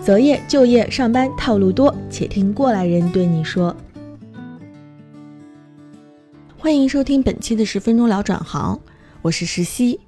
[0.00, 3.76] 择业、就业、上班套路多，且听过来人对你说。
[6.56, 8.80] 欢迎收听本期的十分钟聊转行，
[9.20, 10.00] 我是石溪。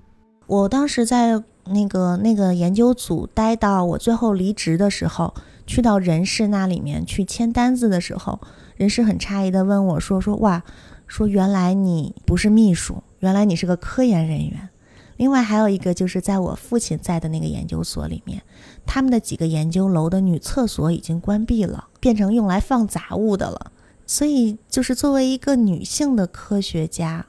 [0.46, 5.34] 我当时在那个那个研究组待到我最后离职的时候，
[5.66, 8.40] 去到人事那里面去签单子的时候，
[8.76, 10.62] 人事很诧异的问我说：“说哇，
[11.06, 14.70] 说原来你不是秘书，原来你是个科研人员。”
[15.16, 18.42] 另外还有一个就是在我父亲在的那个研究所里面，
[18.86, 23.72] 他们的几个研究楼的女厕所已经关闭了，变成用来放杂物的了。
[24.06, 27.24] 所以就是作为一个女性的科学家，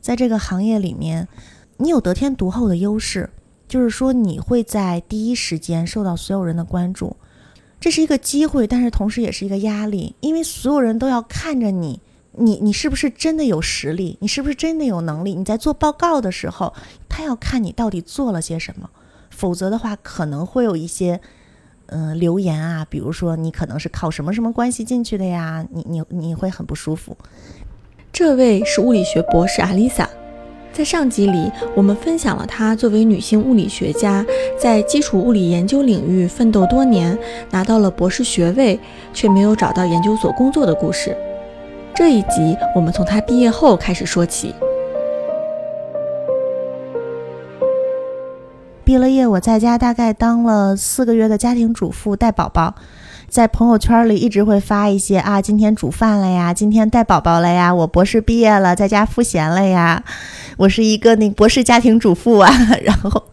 [0.00, 1.28] 在这个行业里面，
[1.76, 3.30] 你有得天独厚的优势，
[3.68, 7.16] 就是说你会在第一时间受到所有人的关注，
[7.78, 12.00] 这是一个机会，但是同时也是一个压力，因为所有人都要看着你。
[12.38, 14.18] 你你是不是真的有实力？
[14.20, 15.34] 你是不是真的有能力？
[15.34, 16.70] 你在做报告的时候，
[17.16, 18.90] 他要看你到底做了些什么，
[19.30, 21.18] 否则的话可能会有一些，
[21.86, 27.16] 嗯，留言啊，比如说你可能是靠什么什么关系进去的呀，你你你会很不舒服。
[28.12, 30.06] 这位是物理学博士阿丽萨，
[30.74, 34.22] 在上集里我们分享了她作为女性物理学家，
[34.60, 37.18] 在基础物理研究领域奋斗多年，
[37.50, 38.78] 拿到了博士学位，
[39.14, 41.16] 却没有找到研究所工作的故事。
[41.94, 44.54] 这一集我们从他毕业后开始说起。
[48.86, 52.76] 毕了业，我在家大概当了四个月的家庭主妇，带宝宝。
[53.28, 60.00] 在朋友圈里一直会发一些啊，今天煮饭了呀，今天带宝宝了呀，我博士毕业了，在家赋闲了呀，
[60.56, 62.48] 我是一个那博士家庭主妇啊，
[62.84, 63.24] 然后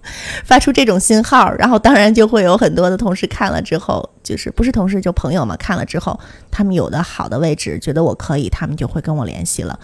[0.43, 9.79] 发出这种信号，然后当然就会有很多的同事看了之后，就是不是同事就朋友嘛，看了之后，他们有的好的位置觉得我可以，他们就会跟我联系了。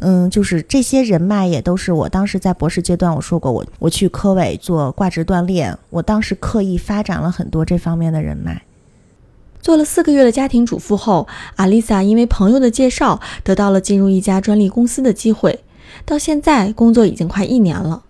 [0.00, 8.62] 嗯，就是这些人脉也都是我当时在博士阶段我说过，我我去科委做挂职锻炼，我当时刻意发展了很多这方面的人脉。
[9.60, 15.60] 做了四个月的家庭主妇后，阿丽萨因为朋友的介绍，得到了进入一家专利公司的机会。
[16.04, 18.02] 到现在工作已经快一年了。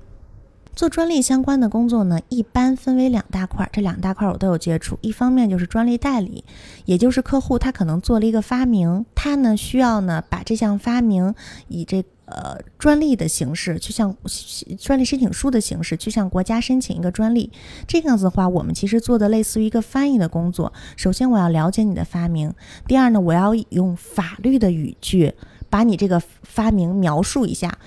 [0.76, 4.98] 做专利相关的工作呢，一般分为两大块，这两大块我都有接触。
[5.00, 6.44] 一方面就是专利代理，
[6.84, 11.34] 也就是客户他可能做了一个发明，他呢需要呢把这项发明
[11.68, 14.14] 以这呃专利的形式去向
[14.78, 17.50] 专利申请书的形式去向国家申请一个专利。
[17.88, 20.70] 这样子的话，我们其实做的类似于一个翻译的工作。
[20.94, 22.52] 首先我要了解你的发明，
[22.86, 25.32] 第二呢，我要用法律的语句
[25.70, 27.78] 把你这个发明描述一下。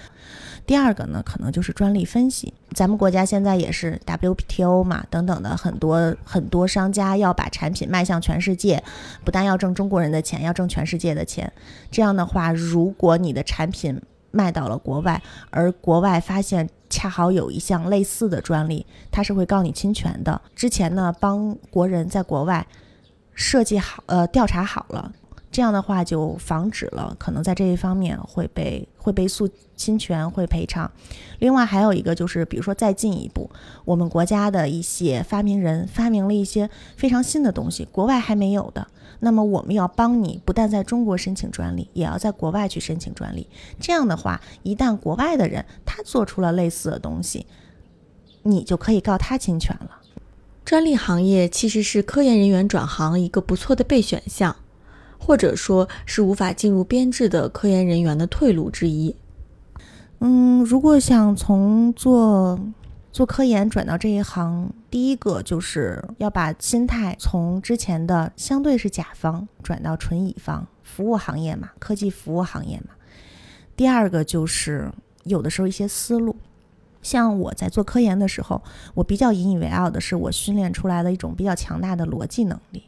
[0.69, 2.53] 第二个呢，可能就是专利分析。
[2.75, 8.83] 咱们国家现在也是 W P T O 嘛，等等的很多很多商家要把产品卖向全世界，
[9.25, 11.51] 不但要挣中国人的钱，要挣全世界的钱。
[11.89, 13.99] 这样的话，如果你的产品
[14.29, 15.19] 卖到了国外，
[15.49, 20.39] 而国外发现恰好有一项类似的专利，他是会告你侵权的。
[20.55, 22.67] 之前呢，帮国人在国外
[23.33, 25.11] 设计好，呃，调查好了。
[25.51, 30.91] 这样的话就防止了可能在这一方面会被会被诉侵权会赔偿。
[31.39, 33.49] 另外还有一个就是，比如说再进一步，
[33.83, 38.87] 我们国家的一些发明人发明了一些非常新的东西，国外还没有的，
[39.21, 43.47] 那么我们要帮你不但在中国申请专利，也要在国外去申请专利。
[43.79, 47.47] 这样的话，一旦国外的人他做出了类似的东西，
[48.43, 50.01] 你就可以告他侵权了。
[50.63, 54.55] 专利行业其实是科研人员转行一个不错的备选项。
[55.19, 59.15] 或者说是无法进入编制的科研人员的退路之一。
[60.21, 62.59] 嗯，如果想从做
[63.11, 72.93] 做科研转到这一行，第一个就是要把心态从之前的相对是甲方转到纯乙方，服务行业嘛，科技服务行业嘛。
[73.75, 74.91] 第二个就是
[75.23, 76.35] 有的时候一些思路，
[77.01, 78.61] 像我在做科研的时候，
[78.93, 82.83] 我比较引以为傲的是我训练出来的一种比较强大的逻辑能力。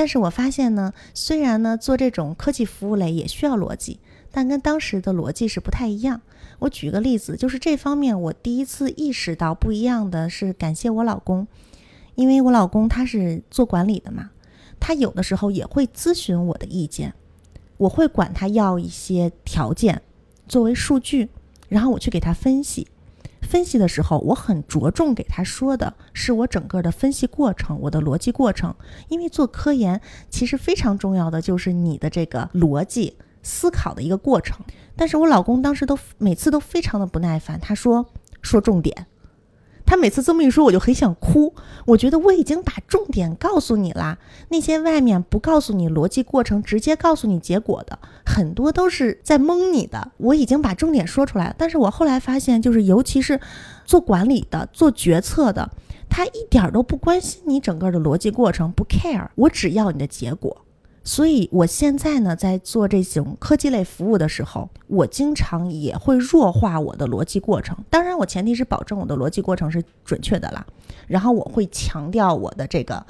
[0.00, 4.00] 但是我发现呢，虽然呢做这种科技服务类也需要逻辑，
[4.32, 6.22] 但跟当时的逻辑是不太一样。
[6.60, 11.46] 我举个例子，就是这方面我第一次意识到不一样的是感谢我老公，
[12.14, 14.30] 因为我老公他是做管理的嘛，
[14.80, 17.12] 他有的时候也会咨询我的意见，
[17.76, 20.00] 我会管他要一些条件
[20.48, 21.28] 作为数据，
[21.68, 22.88] 然后我去给他分析。
[23.42, 28.74] 分析的时候，我很着重给他说的是我整个的分析过程，我的逻辑过程。
[29.08, 34.58] 因为做科研其实非常重要的就是你的这个逻辑思考的一个过程。
[34.94, 38.06] 但是我老公当时都每次都非常的不耐烦，他说
[38.42, 39.06] 说重点。
[39.90, 41.52] 他每次这么一说，我就很想哭。
[41.84, 44.18] 我觉得我已经把重点告诉你啦，
[44.50, 50.12] 那些外面不告诉你逻辑过程，直接告诉你结果的，很多都是在蒙你的。
[50.18, 53.40] 我已经把重点说出来了，但是我后来发现，就是尤其是
[53.84, 55.68] 做管理的、做决策的，
[56.08, 60.56] 他一点都不关心你整个的逻辑过程，不 care，我只要你的结果。
[61.02, 67.76] 所以，我现在呢，在做这种科技类服务的时候，我经常也会弱化我的逻辑过程。
[67.88, 70.64] 当然，我前提是保证我的逻辑过程是准确的啦。
[71.06, 73.04] 然后，我会强调我的这个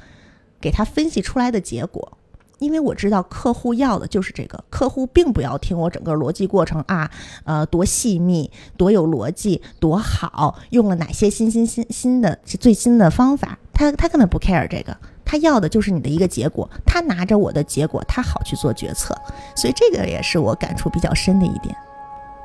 [0.61, 2.17] 给他分析出来的结果，
[2.61, 4.63] 因为我知道客户要的就是这个。
[4.71, 7.11] 客户并不要听我整个逻辑过程啊，
[7.45, 14.97] 呃，多细密，多有逻辑，多好，用了哪些新新新新的最新的方法，他他根本不 care 这个。
[15.31, 19.17] 他要的就是你的一个结果，他拿着我的结果，他好去做决策，
[19.55, 21.73] 所以这个也是我感触比较深的一点。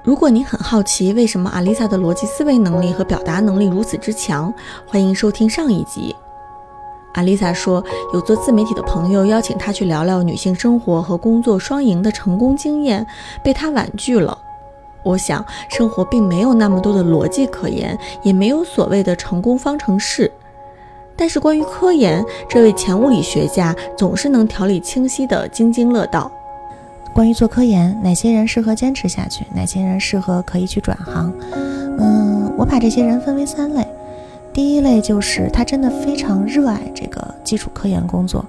[0.04, 4.54] 如果您很好奇为什么阿丽萨的逻辑思维能力和表达能力如此之强，
[4.86, 6.16] 欢迎收听上一集。
[7.16, 7.84] 阿丽萨说，
[8.14, 13.04] 有做自媒体的朋友邀请她去聊聊女性生活和工作双赢的成功经验，
[13.44, 14.38] 被她婉拒了。
[15.02, 20.32] 我想，生活并没有那么多的逻辑可言，也没有所谓的成功方程式。
[21.18, 26.32] 但是关于科研，这位前物理学家总是能条理清晰地津津乐道。
[27.14, 31.34] 关于做科研，哪些人适合坚持下去，哪些人适合可以去转行？
[31.98, 33.88] 嗯，我把这些人分为三类。
[34.52, 38.46] 第一类就是他真的非常热爱这个基础科研工作，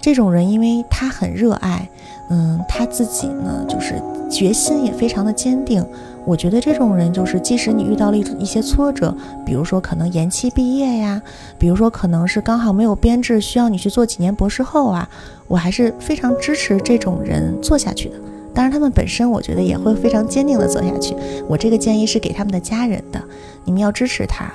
[0.00, 1.86] 这种人因为他很热爱，
[2.30, 5.84] 嗯，他自己呢就是决心也非常的坚定。
[6.26, 11.22] 我觉得这种人就是，即使你遇到了一一些挫折，比如说可能延期毕业呀，
[11.56, 15.08] 比如说可能是刚好没有编制，需要你去做几年博士后啊，
[15.46, 18.16] 我还是非常支持这种人做下去的。
[18.52, 21.14] 当然，他们本身我觉得也会非常坚定的做下去。
[21.46, 23.22] 我这个建议是给他们的家人的，
[23.64, 24.50] 你们要支持他。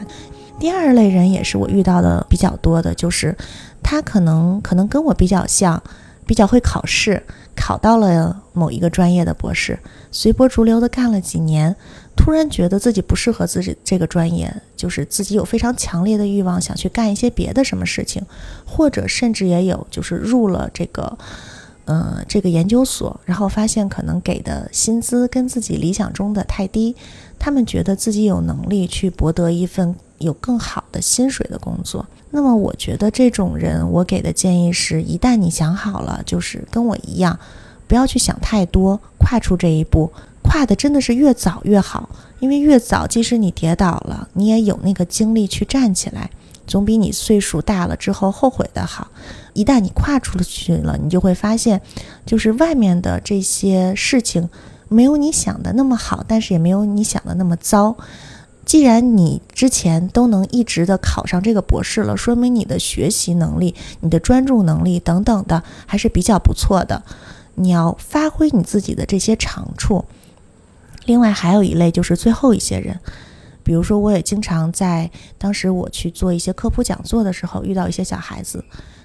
[0.59, 3.35] 第二类人也是我遇到的比较多的，就是
[3.81, 5.81] 他可能可能跟我比较像，
[6.25, 7.23] 比较会考试。
[7.61, 9.77] 考到了某一个专业的博士，
[10.11, 11.75] 随波逐流的干了几年，
[12.17, 18.25] 突然觉得自己不适合自己这个专业，就是自己有非常强烈的欲望想去干一些别的什么事情，
[18.65, 21.15] 或者甚至也有就是入了这个，
[21.85, 26.95] 呃，这个研究所，然后发现可能给的薪资跟自己理想中的太低，
[27.37, 29.95] 他们觉得自己有能力去博得一份。
[30.21, 37.37] 有更好的薪水的工作，那么我觉得这种人，我给的建议是：一旦你想好了，就是跟我一样，
[37.87, 40.11] 不要去想太多，跨出这一步，
[40.41, 46.29] 跨的真的是越早越好，因为越早，即使你跌倒了，你也有那个精力去站起来，
[46.65, 49.09] 总比你岁数大了之后后悔的好。
[49.53, 51.81] 一旦你跨出去了，你就会发现，
[52.25, 54.49] 就是外面的这些事情
[54.87, 57.97] 没有你想的那么好，但是也没有你想的那么糟。
[58.71, 67.03] 既然你之前都能一直的考上这个博士了，说明你的学习能力、你的专注能力等等的还是比较不错的。
[67.55, 70.05] 你要发挥你自己的这些长处。
[71.03, 72.97] 另外还有一类就是最后一些人，
[73.61, 78.63] 比如说我也经常在当时我去做一些科普讲座的时候遇到一些小孩子。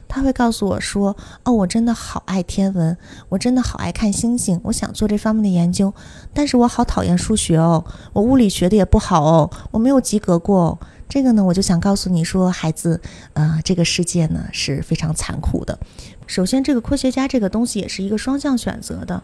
[0.09, 2.97] 他会告诉我说：“哦，我真的好爱天文，
[3.29, 5.93] 我真的好爱看星星，我想做这方面的研究。
[6.33, 10.79] 但是我好讨厌数学哦，我物理学的也不好哦，我没有及格过。
[11.09, 13.01] 这个呢，我就想告诉你说，孩子，
[13.35, 15.79] 呃，这个世界呢是非常残酷的。
[16.27, 19.23] 首先，这个科学家这个东西也是一个双向选择的，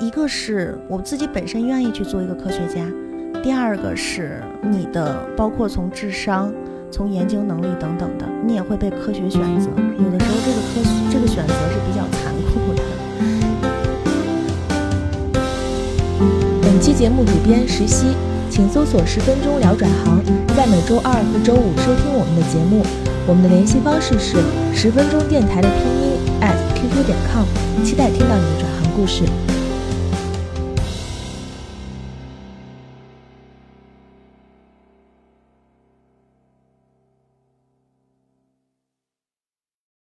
[0.00, 2.86] 一个是我自己本身愿意去做一个科学家，
[3.42, 6.52] 第二个是你的，包括从智商。”
[6.92, 9.70] 从研究能力等等的，你也会被科学选择。
[9.98, 12.82] 有的时候，这个科这个选择是比较残酷的。
[16.60, 18.08] 本期节目主编石溪，
[18.50, 20.22] 请搜索“十分钟聊转行”，
[20.54, 22.84] 在每周二和周五收听我们的节目。
[23.26, 24.36] 我们的联系方式是
[24.74, 27.46] 十分钟电台的拼音 at qq 点 com，
[27.82, 29.24] 期待听到你的转行故事。